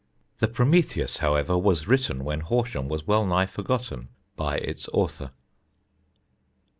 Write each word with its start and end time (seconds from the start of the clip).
The 0.39 0.47
Prometheus, 0.47 1.17
however, 1.17 1.55
was 1.59 1.87
written 1.87 2.23
when 2.23 2.39
Horsham 2.39 2.89
was 2.89 3.05
well 3.05 3.23
nigh 3.23 3.45
forgotten" 3.45 4.09
by 4.35 4.57
its 4.57 4.89
author. 4.93 5.29